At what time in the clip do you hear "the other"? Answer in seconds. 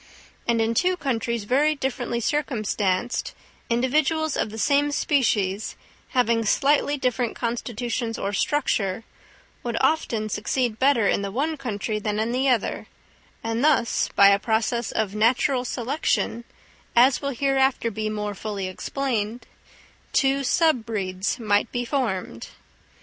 12.31-12.87